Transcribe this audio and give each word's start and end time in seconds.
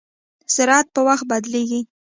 سرعت 0.55 0.87
په 0.95 1.01
وخت 1.07 1.25
بدلېږي. 1.31 1.81